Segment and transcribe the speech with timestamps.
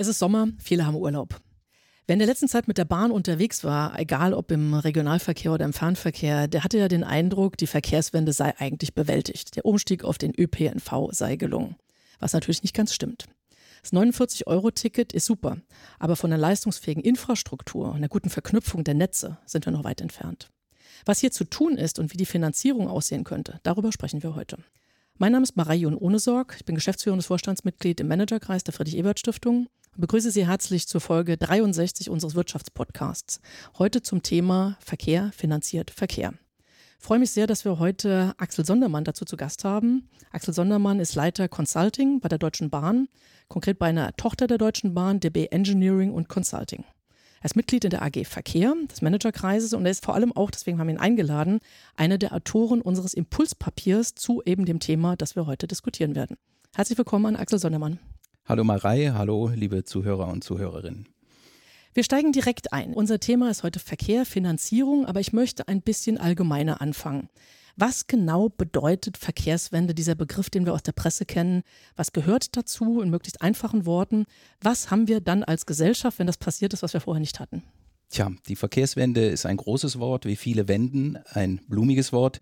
[0.00, 1.40] Es ist Sommer, viele haben Urlaub.
[2.06, 5.64] Wer in der letzten Zeit mit der Bahn unterwegs war, egal ob im Regionalverkehr oder
[5.64, 9.56] im Fernverkehr, der hatte ja den Eindruck, die Verkehrswende sei eigentlich bewältigt.
[9.56, 11.74] Der Umstieg auf den ÖPNV sei gelungen.
[12.20, 13.24] Was natürlich nicht ganz stimmt.
[13.82, 15.56] Das 49-Euro-Ticket ist super,
[15.98, 20.00] aber von der leistungsfähigen Infrastruktur und einer guten Verknüpfung der Netze sind wir noch weit
[20.00, 20.48] entfernt.
[21.06, 24.58] Was hier zu tun ist und wie die Finanzierung aussehen könnte, darüber sprechen wir heute.
[25.20, 26.54] Mein Name ist Marion Ohnesorg.
[26.58, 32.08] Ich bin geschäftsführendes Vorstandsmitglied im Managerkreis der Friedrich-Ebert-Stiftung und begrüße Sie herzlich zur Folge 63
[32.08, 33.40] unseres Wirtschaftspodcasts.
[33.78, 36.34] Heute zum Thema Verkehr finanziert Verkehr.
[37.00, 40.08] Ich freue mich sehr, dass wir heute Axel Sondermann dazu zu Gast haben.
[40.30, 43.08] Axel Sondermann ist Leiter Consulting bei der Deutschen Bahn,
[43.48, 46.84] konkret bei einer Tochter der Deutschen Bahn, DB Engineering und Consulting.
[47.40, 50.50] Er ist Mitglied in der AG Verkehr des Managerkreises und er ist vor allem auch,
[50.50, 51.60] deswegen haben wir ihn eingeladen,
[51.94, 56.36] einer der Autoren unseres Impulspapiers zu eben dem Thema, das wir heute diskutieren werden.
[56.74, 58.00] Herzlich willkommen an Axel Sondermann.
[58.44, 61.06] Hallo Marei, hallo liebe Zuhörer und Zuhörerinnen.
[61.94, 62.92] Wir steigen direkt ein.
[62.92, 67.28] Unser Thema ist heute Verkehr, Finanzierung, aber ich möchte ein bisschen allgemeiner anfangen.
[67.80, 71.62] Was genau bedeutet Verkehrswende, dieser Begriff, den wir aus der Presse kennen?
[71.94, 74.24] Was gehört dazu in möglichst einfachen Worten?
[74.60, 77.62] Was haben wir dann als Gesellschaft, wenn das passiert ist, was wir vorher nicht hatten?
[78.10, 82.40] Tja, die Verkehrswende ist ein großes Wort, wie viele Wenden, ein blumiges Wort.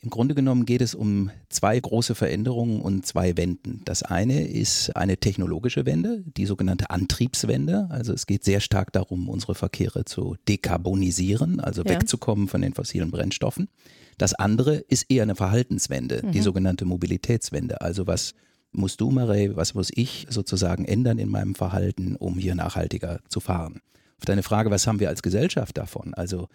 [0.00, 3.82] Im Grunde genommen geht es um zwei große Veränderungen und zwei Wenden.
[3.84, 7.88] Das eine ist eine technologische Wende, die sogenannte Antriebswende.
[7.90, 11.90] Also es geht sehr stark darum, unsere Verkehre zu dekarbonisieren, also ja.
[11.90, 13.68] wegzukommen von den fossilen Brennstoffen.
[14.18, 16.30] Das andere ist eher eine Verhaltenswende, mhm.
[16.30, 17.80] die sogenannte Mobilitätswende.
[17.80, 18.34] Also was
[18.70, 23.40] musst du, Marey, was muss ich sozusagen ändern in meinem Verhalten, um hier nachhaltiger zu
[23.40, 23.80] fahren?
[24.18, 26.14] Auf deine Frage, was haben wir als Gesellschaft davon?
[26.14, 26.48] Also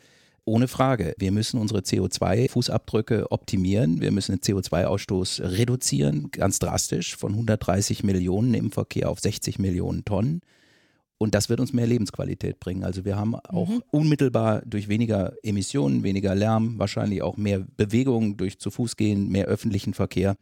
[0.46, 1.14] ohne Frage.
[1.18, 4.02] Wir müssen unsere CO2-Fußabdrücke optimieren.
[4.02, 10.06] Wir müssen den CO2-Ausstoß reduzieren, ganz drastisch, von 130 Millionen im Verkehr auf 60 Millionen
[10.06, 10.42] Tonnen.
[11.18, 12.84] Und das wird uns mehr Lebensqualität bringen.
[12.84, 13.84] Also wir haben auch mhm.
[13.92, 19.46] unmittelbar durch weniger Emissionen, weniger Lärm, wahrscheinlich auch mehr Bewegung durch zu Fuß gehen, mehr
[19.46, 20.36] öffentlichen Verkehr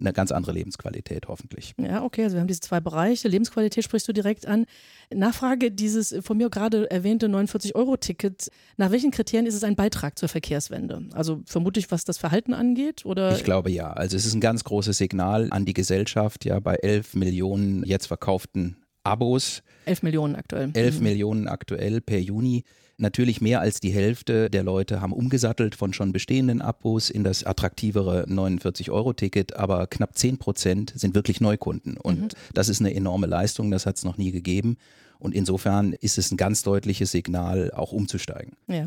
[0.00, 1.74] eine ganz andere Lebensqualität hoffentlich.
[1.78, 3.28] Ja, okay, also wir haben diese zwei Bereiche.
[3.28, 4.66] Lebensqualität sprichst du direkt an.
[5.12, 10.28] Nachfrage, dieses von mir gerade erwähnte 49-Euro-Ticket, nach welchen Kriterien ist es ein Beitrag zur
[10.28, 11.02] Verkehrswende?
[11.12, 13.04] Also vermutlich, was das Verhalten angeht?
[13.04, 13.36] Oder?
[13.36, 13.92] Ich glaube ja.
[13.92, 18.06] Also es ist ein ganz großes Signal an die Gesellschaft, ja, bei 11 Millionen jetzt
[18.06, 19.62] verkauften Abos.
[19.86, 20.70] 11 Millionen aktuell.
[20.72, 21.02] 11 mhm.
[21.02, 22.64] Millionen aktuell per Juni.
[22.96, 27.44] Natürlich mehr als die Hälfte der Leute haben umgesattelt von schon bestehenden Abos in das
[27.44, 31.96] attraktivere 49-Euro-Ticket, aber knapp 10 Prozent sind wirklich Neukunden.
[31.96, 32.38] Und mhm.
[32.54, 34.76] das ist eine enorme Leistung, das hat es noch nie gegeben.
[35.18, 38.52] Und insofern ist es ein ganz deutliches Signal, auch umzusteigen.
[38.68, 38.86] Ja.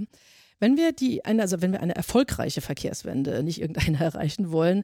[0.60, 4.84] Wenn wir die eine, also wenn wir eine erfolgreiche Verkehrswende, nicht irgendeine erreichen wollen,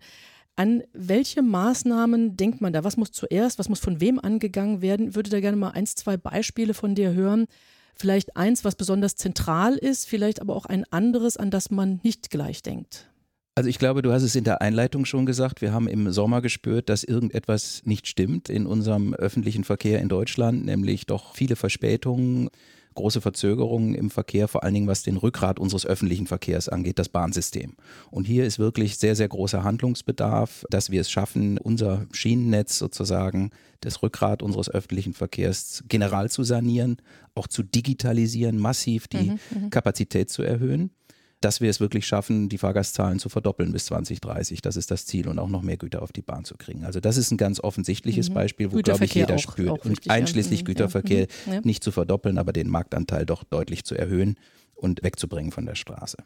[0.56, 2.84] an welche Maßnahmen denkt man da?
[2.84, 5.16] Was muss zuerst, was muss von wem angegangen werden?
[5.16, 7.48] Würde da gerne mal eins, zwei Beispiele von dir hören,
[7.96, 12.30] Vielleicht eins, was besonders zentral ist, vielleicht aber auch ein anderes, an das man nicht
[12.30, 13.10] gleich denkt.
[13.56, 16.42] Also ich glaube, du hast es in der Einleitung schon gesagt, wir haben im Sommer
[16.42, 22.50] gespürt, dass irgendetwas nicht stimmt in unserem öffentlichen Verkehr in Deutschland, nämlich doch viele Verspätungen,
[22.94, 27.10] große Verzögerungen im Verkehr, vor allen Dingen was den Rückgrat unseres öffentlichen Verkehrs angeht, das
[27.10, 27.76] Bahnsystem.
[28.12, 33.52] Und hier ist wirklich sehr, sehr großer Handlungsbedarf, dass wir es schaffen, unser Schienennetz sozusagen,
[33.82, 36.98] das Rückgrat unseres öffentlichen Verkehrs general zu sanieren,
[37.36, 39.70] auch zu digitalisieren, massiv die mhm, mhm.
[39.70, 40.92] Kapazität zu erhöhen
[41.44, 44.62] dass wir es wirklich schaffen, die Fahrgastzahlen zu verdoppeln bis 2030.
[44.62, 46.86] Das ist das Ziel und auch noch mehr Güter auf die Bahn zu kriegen.
[46.86, 48.36] Also das ist ein ganz offensichtliches mhm.
[48.36, 49.70] Beispiel, wo, glaube ich, jeder auch, spürt.
[49.70, 50.66] Auch und einschließlich ja.
[50.66, 51.56] Güterverkehr ja.
[51.56, 51.62] Mhm.
[51.64, 54.38] nicht zu verdoppeln, aber den Marktanteil doch deutlich zu erhöhen
[54.74, 56.18] und wegzubringen von der Straße.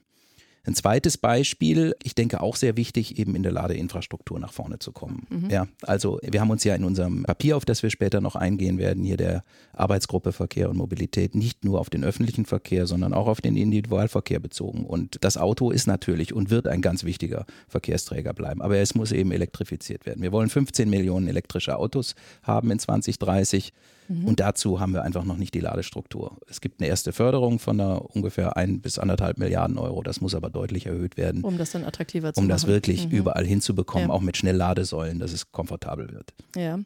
[0.68, 4.92] Ein zweites Beispiel, ich denke auch sehr wichtig, eben in der Ladeinfrastruktur nach vorne zu
[4.92, 5.26] kommen.
[5.30, 5.50] Mhm.
[5.50, 8.78] Ja, also wir haben uns ja in unserem Papier, auf das wir später noch eingehen
[8.78, 13.28] werden, hier der Arbeitsgruppe Verkehr und Mobilität nicht nur auf den öffentlichen Verkehr, sondern auch
[13.28, 14.86] auf den Individualverkehr bezogen.
[14.86, 18.62] Und das Auto ist natürlich und wird ein ganz wichtiger Verkehrsträger bleiben.
[18.62, 20.22] Aber es muss eben elektrifiziert werden.
[20.22, 22.14] Wir wollen 15 Millionen elektrische Autos
[22.44, 23.72] haben in 2030.
[24.08, 24.26] Mhm.
[24.26, 26.38] Und dazu haben wir einfach noch nicht die Ladestruktur.
[26.48, 30.04] Es gibt eine erste Förderung von einer ungefähr ein bis anderthalb Milliarden Euro.
[30.04, 31.44] Das muss aber deutlich erhöht werden.
[31.44, 32.52] Um das dann attraktiver zu um machen.
[32.52, 33.12] Um das wirklich mhm.
[33.12, 34.14] überall hinzubekommen, ja.
[34.14, 36.34] auch mit Schnellladesäulen, dass es komfortabel wird.
[36.56, 36.80] Ja.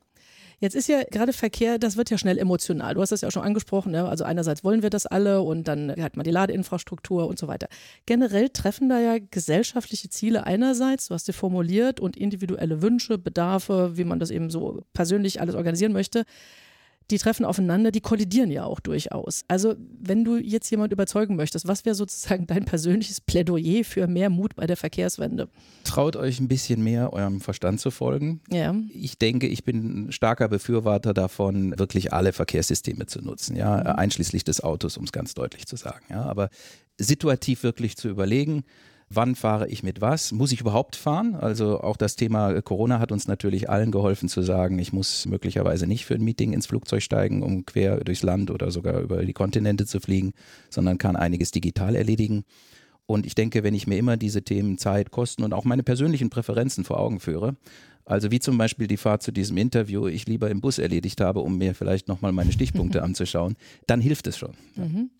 [0.61, 2.93] Jetzt ist ja gerade Verkehr, das wird ja schnell emotional.
[2.93, 3.91] Du hast das ja auch schon angesprochen.
[3.91, 4.07] Ne?
[4.07, 7.67] Also einerseits wollen wir das alle und dann hat man die Ladeinfrastruktur und so weiter.
[8.05, 13.97] Generell treffen da ja gesellschaftliche Ziele einerseits, du hast sie formuliert, und individuelle Wünsche, Bedarfe,
[13.97, 16.25] wie man das eben so persönlich alles organisieren möchte
[17.11, 19.43] die treffen aufeinander, die kollidieren ja auch durchaus.
[19.47, 24.29] Also wenn du jetzt jemand überzeugen möchtest, was wäre sozusagen dein persönliches Plädoyer für mehr
[24.29, 25.49] Mut bei der Verkehrswende?
[25.83, 28.41] Traut euch ein bisschen mehr eurem Verstand zu folgen.
[28.49, 28.73] Ja.
[28.93, 33.87] Ich denke, ich bin ein starker Befürworter davon, wirklich alle Verkehrssysteme zu nutzen, ja, mhm.
[33.87, 36.05] einschließlich des Autos, um es ganz deutlich zu sagen.
[36.09, 36.49] Ja, aber
[36.97, 38.63] situativ wirklich zu überlegen,
[39.13, 41.35] wann fahre ich mit was, muss ich überhaupt fahren?
[41.35, 45.87] Also auch das Thema Corona hat uns natürlich allen geholfen zu sagen, ich muss möglicherweise
[45.87, 49.33] nicht für ein Meeting ins Flugzeug steigen, um quer durchs Land oder sogar über die
[49.33, 50.33] Kontinente zu fliegen,
[50.69, 52.43] sondern kann einiges digital erledigen.
[53.05, 56.29] Und ich denke, wenn ich mir immer diese Themen Zeit, Kosten und auch meine persönlichen
[56.29, 57.57] Präferenzen vor Augen führe,
[58.05, 61.41] also wie zum Beispiel die Fahrt zu diesem Interview, ich lieber im Bus erledigt habe,
[61.41, 63.55] um mir vielleicht nochmal meine Stichpunkte anzuschauen,
[63.87, 64.53] dann hilft es schon.
[64.75, 65.11] Mhm.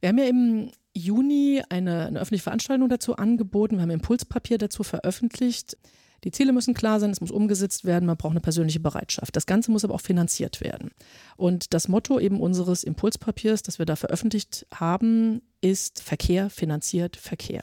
[0.00, 3.76] Wir haben ja im Juni eine, eine öffentliche Veranstaltung dazu angeboten.
[3.76, 5.76] Wir haben Impulspapier dazu veröffentlicht.
[6.24, 9.36] Die Ziele müssen klar sein, es muss umgesetzt werden, man braucht eine persönliche Bereitschaft.
[9.36, 10.90] Das Ganze muss aber auch finanziert werden.
[11.36, 17.62] Und das Motto eben unseres Impulspapiers, das wir da veröffentlicht haben, ist Verkehr finanziert Verkehr.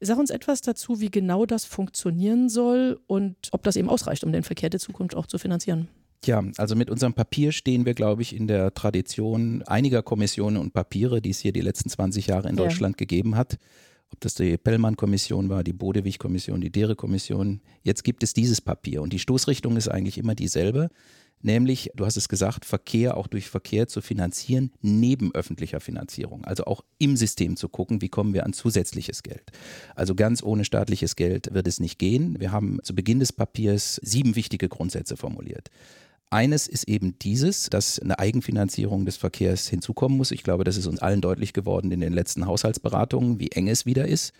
[0.00, 4.32] Sag uns etwas dazu, wie genau das funktionieren soll und ob das eben ausreicht, um
[4.32, 5.88] den Verkehr der Zukunft auch zu finanzieren.
[6.22, 10.72] Tja, also mit unserem Papier stehen wir, glaube ich, in der Tradition einiger Kommissionen und
[10.72, 12.98] Papiere, die es hier die letzten 20 Jahre in Deutschland ja.
[12.98, 13.58] gegeben hat.
[14.12, 17.60] Ob das die Pellmann-Kommission war, die Bodewig-Kommission, die Dere-Kommission.
[17.82, 20.90] Jetzt gibt es dieses Papier und die Stoßrichtung ist eigentlich immer dieselbe
[21.42, 26.44] nämlich, du hast es gesagt, Verkehr auch durch Verkehr zu finanzieren, neben öffentlicher Finanzierung.
[26.44, 29.52] Also auch im System zu gucken, wie kommen wir an zusätzliches Geld.
[29.94, 32.38] Also ganz ohne staatliches Geld wird es nicht gehen.
[32.40, 35.70] Wir haben zu Beginn des Papiers sieben wichtige Grundsätze formuliert.
[36.30, 40.32] Eines ist eben dieses, dass eine Eigenfinanzierung des Verkehrs hinzukommen muss.
[40.32, 43.86] Ich glaube, das ist uns allen deutlich geworden in den letzten Haushaltsberatungen, wie eng es
[43.86, 44.32] wieder ist.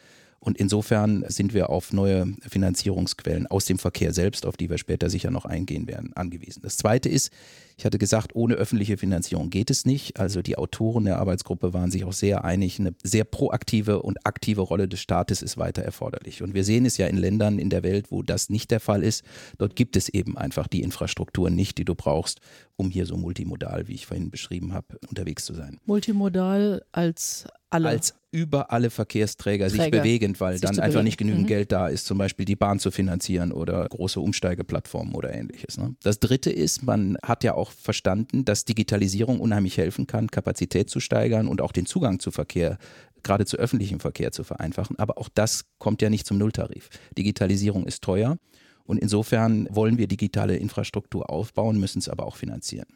[0.47, 5.11] Und insofern sind wir auf neue Finanzierungsquellen aus dem Verkehr selbst, auf die wir später
[5.11, 6.63] sicher noch eingehen werden, angewiesen.
[6.63, 7.33] Das Zweite ist,
[7.77, 10.21] ich hatte gesagt, ohne öffentliche Finanzierung geht es nicht.
[10.21, 14.61] Also die Autoren der Arbeitsgruppe waren sich auch sehr einig, eine sehr proaktive und aktive
[14.61, 16.45] Rolle des Staates ist weiter erforderlich.
[16.45, 19.03] Und wir sehen es ja in Ländern in der Welt, wo das nicht der Fall
[19.03, 19.25] ist.
[19.59, 22.41] Dort gibt es eben einfach die Infrastruktur nicht, die du brauchst,
[22.77, 25.81] um hier so multimodal, wie ich vorhin beschrieben habe, unterwegs zu sein.
[25.87, 27.89] Multimodal als alle.
[27.89, 31.05] Als über alle Verkehrsträger Träger, sich bewegend, weil dann einfach bewegen.
[31.05, 31.47] nicht genügend mhm.
[31.47, 35.79] Geld da ist, zum Beispiel die Bahn zu finanzieren oder große Umsteigeplattformen oder ähnliches.
[35.79, 35.94] Ne?
[36.03, 41.00] Das dritte ist, man hat ja auch verstanden, dass Digitalisierung unheimlich helfen kann, Kapazität zu
[41.00, 42.79] steigern und auch den Zugang zu Verkehr
[43.23, 44.99] gerade zu öffentlichem Verkehr zu vereinfachen.
[44.99, 46.91] Aber auch das kommt ja nicht zum Nulltarif.
[47.17, 48.37] Digitalisierung ist teuer
[48.85, 52.87] und insofern wollen wir digitale Infrastruktur aufbauen, müssen es aber auch finanzieren.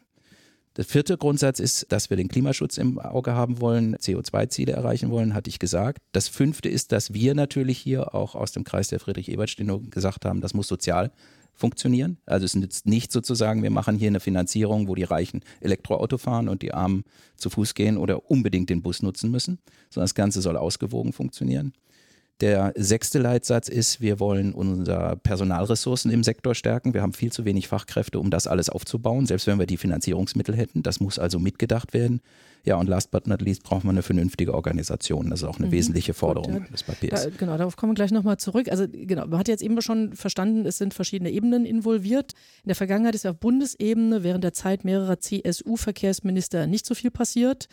[0.77, 5.33] Der vierte Grundsatz ist, dass wir den Klimaschutz im Auge haben wollen, CO2-Ziele erreichen wollen,
[5.33, 5.99] hatte ich gesagt.
[6.13, 10.39] Das fünfte ist, dass wir natürlich hier auch aus dem Kreis der Friedrich-Ebert-Stiftung gesagt haben,
[10.39, 11.11] das muss sozial
[11.53, 12.17] funktionieren.
[12.25, 16.47] Also es nützt nicht sozusagen, wir machen hier eine Finanzierung, wo die Reichen Elektroauto fahren
[16.47, 17.03] und die Armen
[17.35, 19.59] zu Fuß gehen oder unbedingt den Bus nutzen müssen,
[19.89, 21.73] sondern das Ganze soll ausgewogen funktionieren.
[22.41, 26.95] Der sechste Leitsatz ist, wir wollen unsere Personalressourcen im Sektor stärken.
[26.95, 30.55] Wir haben viel zu wenig Fachkräfte, um das alles aufzubauen, selbst wenn wir die Finanzierungsmittel
[30.55, 30.81] hätten.
[30.81, 32.19] Das muss also mitgedacht werden.
[32.63, 35.29] Ja, und last but not least braucht man eine vernünftige Organisation.
[35.29, 35.71] Das ist auch eine mhm.
[35.71, 37.23] wesentliche Forderung Gut, ja, des Papiers.
[37.23, 38.69] Da, genau, darauf kommen wir gleich nochmal zurück.
[38.69, 42.33] Also genau, man hat jetzt eben schon verstanden, es sind verschiedene Ebenen involviert.
[42.63, 47.11] In der Vergangenheit ist ja auf Bundesebene während der Zeit mehrerer CSU-Verkehrsminister nicht so viel
[47.11, 47.67] passiert.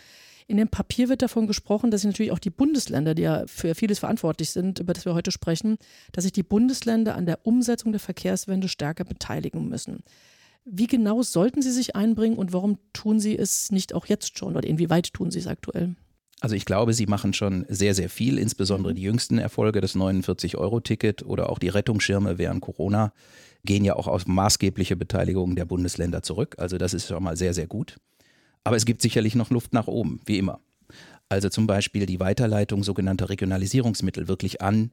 [0.51, 3.75] In dem Papier wird davon gesprochen, dass sich natürlich auch die Bundesländer, die ja für
[3.75, 5.77] vieles verantwortlich sind, über das wir heute sprechen,
[6.13, 10.03] dass sich die Bundesländer an der Umsetzung der Verkehrswende stärker beteiligen müssen.
[10.65, 14.57] Wie genau sollten sie sich einbringen und warum tun sie es nicht auch jetzt schon
[14.57, 15.95] oder inwieweit tun sie es aktuell?
[16.41, 21.27] Also ich glaube, sie machen schon sehr, sehr viel, insbesondere die jüngsten Erfolge, das 49-Euro-Ticket
[21.27, 23.13] oder auch die Rettungsschirme während Corona
[23.65, 26.55] gehen ja auch auf maßgebliche Beteiligung der Bundesländer zurück.
[26.59, 27.97] Also das ist schon mal sehr, sehr gut.
[28.69, 30.61] Aber es gibt sicherlich noch Luft nach oben, wie immer.
[31.29, 34.93] Also zum Beispiel die Weiterleitung sogenannter Regionalisierungsmittel wirklich an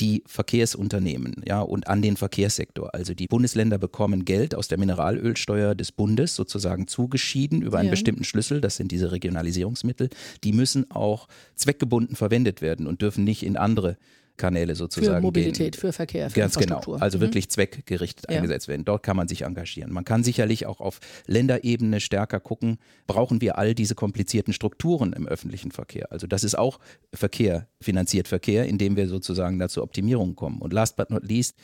[0.00, 2.94] die Verkehrsunternehmen ja, und an den Verkehrssektor.
[2.94, 7.92] Also die Bundesländer bekommen Geld aus der Mineralölsteuer des Bundes sozusagen zugeschieden über einen ja.
[7.92, 10.08] bestimmten Schlüssel, das sind diese Regionalisierungsmittel.
[10.44, 13.96] Die müssen auch zweckgebunden verwendet werden und dürfen nicht in andere
[14.38, 15.16] Kanäle sozusagen.
[15.16, 15.80] Für Mobilität, gehen.
[15.80, 16.80] für Verkehr, für Ganz genau.
[16.98, 17.22] Also mhm.
[17.22, 18.36] wirklich zweckgerichtet ja.
[18.36, 18.84] eingesetzt werden.
[18.84, 19.92] Dort kann man sich engagieren.
[19.92, 25.26] Man kann sicherlich auch auf Länderebene stärker gucken, brauchen wir all diese komplizierten Strukturen im
[25.28, 26.10] öffentlichen Verkehr.
[26.10, 26.78] Also das ist auch
[27.12, 30.60] Verkehr, finanziert Verkehr, indem wir sozusagen dazu Optimierungen kommen.
[30.60, 31.56] Und last but not least,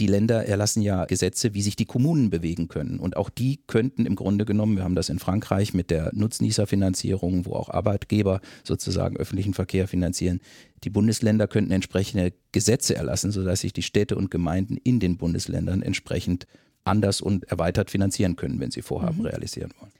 [0.00, 2.98] die Länder erlassen ja Gesetze, wie sich die Kommunen bewegen können.
[2.98, 7.44] Und auch die könnten im Grunde genommen, wir haben das in Frankreich mit der Nutznießerfinanzierung,
[7.44, 10.40] wo auch Arbeitgeber sozusagen öffentlichen Verkehr finanzieren,
[10.82, 15.82] die Bundesländer könnten entsprechende Gesetze erlassen, sodass sich die Städte und Gemeinden in den Bundesländern
[15.82, 16.46] entsprechend
[16.84, 19.26] anders und erweitert finanzieren können, wenn sie Vorhaben mhm.
[19.26, 19.92] realisieren wollen.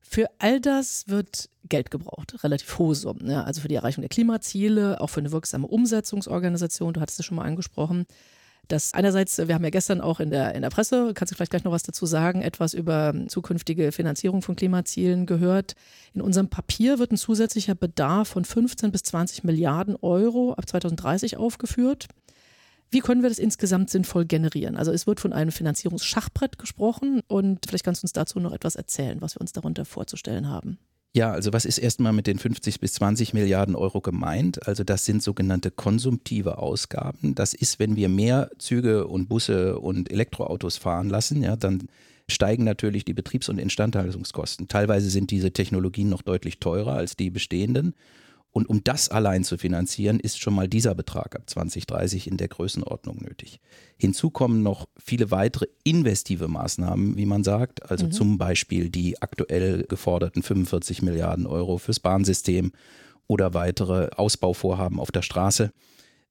[0.00, 3.26] Für all das wird Geld gebraucht, relativ hohe Summen.
[3.26, 3.44] Ne?
[3.44, 7.36] Also für die Erreichung der Klimaziele, auch für eine wirksame Umsetzungsorganisation, du hattest es schon
[7.36, 8.06] mal angesprochen.
[8.68, 11.50] Das einerseits, wir haben ja gestern auch in der, in der Presse, kannst du vielleicht
[11.50, 15.74] gleich noch was dazu sagen, etwas über zukünftige Finanzierung von Klimazielen gehört.
[16.14, 21.36] In unserem Papier wird ein zusätzlicher Bedarf von 15 bis 20 Milliarden Euro ab 2030
[21.36, 22.08] aufgeführt.
[22.90, 24.76] Wie können wir das insgesamt sinnvoll generieren?
[24.76, 28.76] Also es wird von einem Finanzierungsschachbrett gesprochen und vielleicht kannst du uns dazu noch etwas
[28.76, 30.78] erzählen, was wir uns darunter vorzustellen haben.
[31.16, 34.66] Ja, also was ist erstmal mit den 50 bis 20 Milliarden Euro gemeint?
[34.68, 37.34] Also das sind sogenannte konsumtive Ausgaben.
[37.34, 41.88] Das ist, wenn wir mehr Züge und Busse und Elektroautos fahren lassen, ja, dann
[42.28, 44.68] steigen natürlich die Betriebs- und Instandhaltungskosten.
[44.68, 47.94] Teilweise sind diese Technologien noch deutlich teurer als die bestehenden.
[48.52, 52.48] Und um das allein zu finanzieren, ist schon mal dieser Betrag ab 2030 in der
[52.48, 53.60] Größenordnung nötig.
[53.98, 58.12] Hinzu kommen noch viele weitere investive Maßnahmen, wie man sagt, also mhm.
[58.12, 62.72] zum Beispiel die aktuell geforderten 45 Milliarden Euro fürs Bahnsystem
[63.26, 65.72] oder weitere Ausbauvorhaben auf der Straße.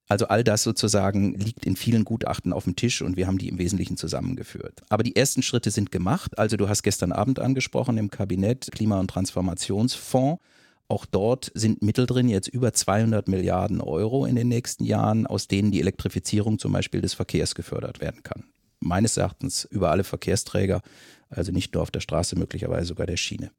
[0.07, 3.50] Also all das sozusagen liegt in vielen Gutachten auf dem Tisch und wir haben die
[3.50, 4.84] im Wesentlichen zusammengeführt.
[4.89, 6.38] Aber die ersten Schritte sind gemacht.
[6.38, 10.41] Also du hast gestern Abend angesprochen im Kabinett Klima- und Transformationsfonds.
[10.88, 15.48] Auch dort sind Mittel drin, jetzt über 200 Milliarden Euro in den nächsten Jahren, aus
[15.48, 18.44] denen die Elektrifizierung zum Beispiel des Verkehrs gefördert werden kann.
[18.80, 20.82] Meines Erachtens über alle Verkehrsträger,
[21.30, 23.51] also nicht nur auf der Straße, möglicherweise sogar der Schiene.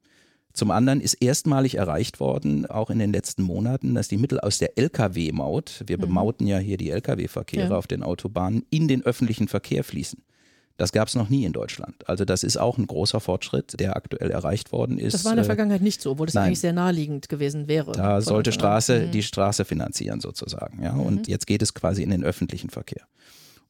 [0.53, 4.57] Zum anderen ist erstmalig erreicht worden, auch in den letzten Monaten, dass die Mittel aus
[4.57, 6.01] der Lkw-Maut, wir mhm.
[6.01, 7.77] bemauten ja hier die Lkw-Verkehre ja.
[7.77, 10.23] auf den Autobahnen, in den öffentlichen Verkehr fließen.
[10.77, 12.07] Das gab es noch nie in Deutschland.
[12.07, 15.13] Also das ist auch ein großer Fortschritt, der aktuell erreicht worden ist.
[15.13, 16.45] Das war in der äh, Vergangenheit nicht so, obwohl das Nein.
[16.45, 17.91] eigentlich sehr naheliegend gewesen wäre.
[17.93, 19.11] Da sollte Straße mhm.
[19.11, 20.83] die Straße finanzieren sozusagen.
[20.83, 20.93] Ja?
[20.93, 21.31] Und mhm.
[21.31, 23.07] jetzt geht es quasi in den öffentlichen Verkehr.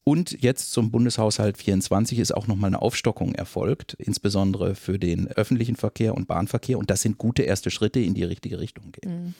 [0.03, 5.75] Und jetzt zum Bundeshaushalt 24 ist auch nochmal eine Aufstockung erfolgt, insbesondere für den öffentlichen
[5.75, 6.77] Verkehr und Bahnverkehr.
[6.77, 9.25] Und das sind gute erste Schritte in die richtige Richtung gehen.
[9.25, 9.33] Mhm.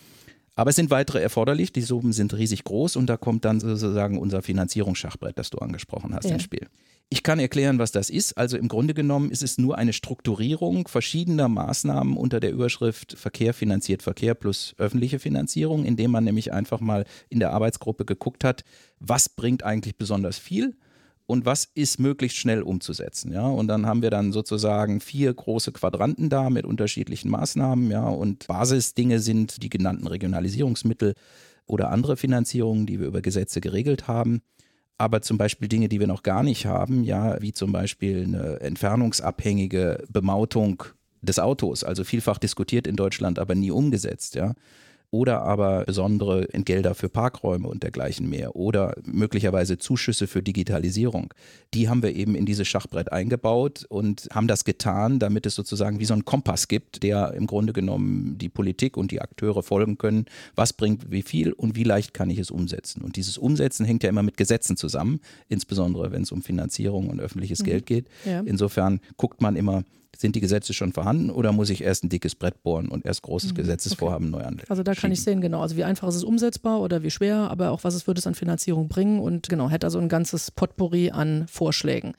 [0.58, 1.72] Aber es sind weitere erforderlich.
[1.72, 6.16] Die Summen sind riesig groß und da kommt dann sozusagen unser Finanzierungsschachbrett, das du angesprochen
[6.16, 6.34] hast, ja.
[6.34, 6.68] ins Spiel.
[7.10, 8.40] Ich kann erklären, was das ist.
[8.40, 13.54] Also im Grunde genommen ist es nur eine Strukturierung verschiedener Maßnahmen unter der Überschrift Verkehr
[13.54, 18.64] finanziert Verkehr plus öffentliche Finanzierung, indem man nämlich einfach mal in der Arbeitsgruppe geguckt hat,
[19.00, 20.76] was bringt eigentlich besonders viel
[21.28, 23.32] und was ist möglichst schnell umzusetzen.
[23.34, 23.46] Ja?
[23.46, 27.92] Und dann haben wir dann sozusagen vier große Quadranten da mit unterschiedlichen Maßnahmen.
[27.92, 28.08] Ja?
[28.08, 31.14] Und Basisdinge sind die genannten Regionalisierungsmittel
[31.66, 34.42] oder andere Finanzierungen, die wir über Gesetze geregelt haben
[35.00, 38.62] aber zum Beispiel Dinge, die wir noch gar nicht haben, ja, wie zum Beispiel eine
[38.62, 40.86] entfernungsabhängige Bemautung
[41.22, 44.54] des Autos, also vielfach diskutiert in Deutschland, aber nie umgesetzt, ja
[45.12, 51.34] oder aber besondere Entgelder für Parkräume und dergleichen mehr oder möglicherweise Zuschüsse für Digitalisierung.
[51.74, 56.00] Die haben wir eben in dieses Schachbrett eingebaut und haben das getan, damit es sozusagen
[56.00, 59.98] wie so einen Kompass gibt, der im Grunde genommen die Politik und die Akteure folgen
[59.98, 63.02] können, was bringt wie viel und wie leicht kann ich es umsetzen.
[63.02, 67.22] Und dieses Umsetzen hängt ja immer mit Gesetzen zusammen, insbesondere wenn es um Finanzierung und
[67.22, 67.66] öffentliches mhm.
[67.66, 68.08] Geld geht.
[68.26, 68.42] Ja.
[68.42, 69.84] Insofern guckt man immer,
[70.22, 73.22] sind die Gesetze schon vorhanden oder muss ich erst ein dickes Brett bohren und erst
[73.22, 73.56] großes mhm.
[73.56, 74.44] Gesetzesvorhaben okay.
[74.44, 74.70] neu anlegen?
[74.70, 77.50] Also da kann ich sehen, genau, also wie einfach ist es umsetzbar oder wie schwer,
[77.52, 80.52] aber auch was es würde es an Finanzierung bringen und genau, hätte also ein ganzes
[80.52, 82.14] Potpourri an Vorschlägen.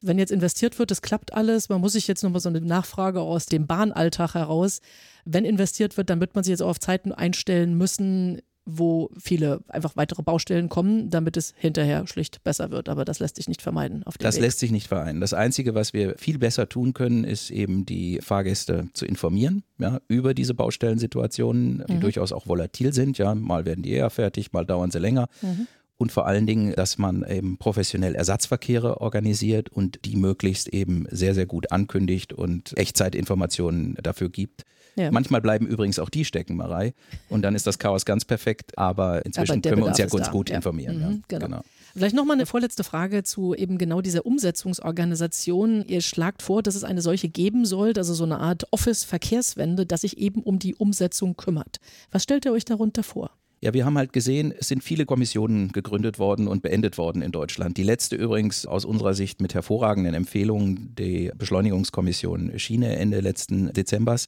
[0.00, 3.20] Wenn jetzt investiert wird, das klappt alles, man muss sich jetzt nochmal so eine Nachfrage
[3.20, 4.80] aus dem Bahnalltag heraus.
[5.24, 9.60] Wenn investiert wird, dann wird man sich jetzt auch auf Zeiten einstellen müssen, wo viele
[9.68, 12.88] einfach weitere Baustellen kommen, damit es hinterher schlicht besser wird.
[12.88, 14.04] Aber das lässt sich nicht vermeiden.
[14.18, 14.42] das Weg.
[14.42, 15.20] lässt sich nicht vereinen.
[15.20, 20.00] Das Einzige, was wir viel besser tun können, ist eben die Fahrgäste zu informieren ja,
[20.08, 22.00] über diese Baustellensituationen, die mhm.
[22.00, 23.18] durchaus auch volatil sind.
[23.18, 25.28] Ja, mal werden die eher fertig, mal dauern sie länger.
[25.42, 25.66] Mhm
[26.02, 31.32] und vor allen Dingen, dass man eben professionell Ersatzverkehre organisiert und die möglichst eben sehr,
[31.32, 34.64] sehr gut ankündigt und Echtzeitinformationen dafür gibt.
[34.96, 35.10] Ja.
[35.10, 36.94] Manchmal bleiben übrigens auch die stecken, Marei.
[37.28, 38.76] Und dann ist das Chaos ganz perfekt.
[38.78, 40.54] Aber inzwischen aber können wir uns ja ganz gut da.
[40.54, 41.00] informieren.
[41.00, 41.10] Ja.
[41.10, 41.46] Mhm, genau.
[41.46, 41.62] genau.
[41.94, 45.84] Vielleicht nochmal eine vorletzte Frage zu eben genau dieser Umsetzungsorganisation.
[45.86, 50.02] Ihr schlagt vor, dass es eine solche geben soll, also so eine Art Office-Verkehrswende, das
[50.02, 51.78] sich eben um die Umsetzung kümmert.
[52.10, 53.30] Was stellt ihr euch darunter vor?
[53.60, 57.30] Ja, wir haben halt gesehen, es sind viele Kommissionen gegründet worden und beendet worden in
[57.30, 57.76] Deutschland.
[57.76, 64.26] Die letzte übrigens aus unserer Sicht mit hervorragenden Empfehlungen, die Beschleunigungskommission Schiene Ende letzten Dezembers.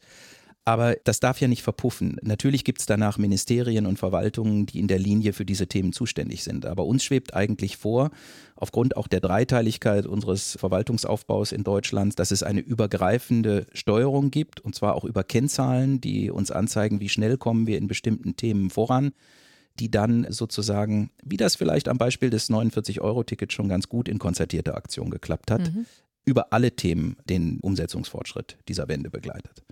[0.66, 2.16] Aber das darf ja nicht verpuffen.
[2.22, 6.42] Natürlich gibt es danach Ministerien und Verwaltungen, die in der Linie für diese Themen zuständig
[6.42, 6.64] sind.
[6.64, 8.10] Aber uns schwebt eigentlich vor,
[8.56, 14.74] aufgrund auch der Dreiteiligkeit unseres Verwaltungsaufbaus in Deutschland, dass es eine übergreifende Steuerung gibt, und
[14.74, 19.12] zwar auch über Kennzahlen, die uns anzeigen, wie schnell kommen wir in bestimmten Themen voran
[19.80, 24.76] die dann sozusagen, wie das vielleicht am Beispiel des 49-Euro-Tickets schon ganz gut in konzertierter
[24.76, 25.86] Aktion geklappt hat, mhm.
[26.24, 29.64] über alle Themen den Umsetzungsfortschritt dieser Wende begleitet.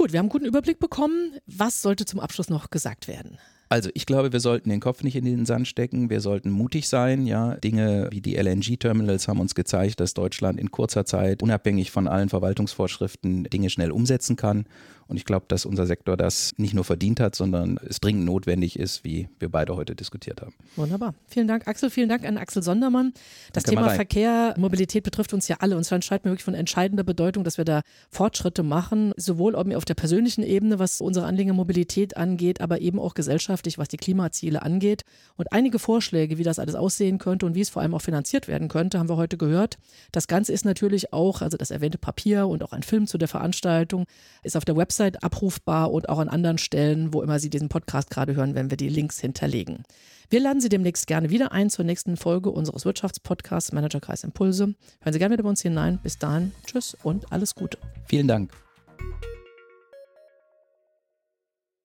[0.00, 1.34] Gut, wir haben einen guten Überblick bekommen.
[1.46, 3.36] Was sollte zum Abschluss noch gesagt werden?
[3.68, 6.08] Also ich glaube, wir sollten den Kopf nicht in den Sand stecken.
[6.08, 7.26] Wir sollten mutig sein.
[7.26, 12.08] Ja, Dinge wie die LNG-Terminals haben uns gezeigt, dass Deutschland in kurzer Zeit unabhängig von
[12.08, 14.64] allen Verwaltungsvorschriften Dinge schnell umsetzen kann.
[15.10, 18.78] Und ich glaube, dass unser Sektor das nicht nur verdient hat, sondern es dringend notwendig
[18.78, 20.54] ist, wie wir beide heute diskutiert haben.
[20.76, 21.14] Wunderbar.
[21.26, 21.90] Vielen Dank, Axel.
[21.90, 23.12] Vielen Dank an Axel Sondermann.
[23.52, 23.96] Das Danke, Thema Marei.
[23.96, 25.74] Verkehr, Mobilität betrifft uns ja alle.
[25.74, 29.84] Und es scheint mir wirklich von entscheidender Bedeutung, dass wir da Fortschritte machen, sowohl auf
[29.84, 34.62] der persönlichen Ebene, was unsere Anliegen Mobilität angeht, aber eben auch gesellschaftlich, was die Klimaziele
[34.62, 35.02] angeht.
[35.36, 38.46] Und einige Vorschläge, wie das alles aussehen könnte und wie es vor allem auch finanziert
[38.46, 39.76] werden könnte, haben wir heute gehört.
[40.12, 43.26] Das Ganze ist natürlich auch, also das erwähnte Papier und auch ein Film zu der
[43.26, 44.04] Veranstaltung,
[44.44, 47.70] ist auf der Website Website abrufbar und auch an anderen Stellen, wo immer Sie diesen
[47.70, 49.82] Podcast gerade hören, wenn wir die Links hinterlegen.
[50.28, 54.74] Wir laden Sie demnächst gerne wieder ein zur nächsten Folge unseres Wirtschaftspodcasts Managerkreis Impulse.
[55.00, 55.98] Hören Sie gerne wieder bei uns hinein.
[56.02, 57.78] Bis dahin, tschüss und alles Gute.
[58.04, 58.52] Vielen Dank.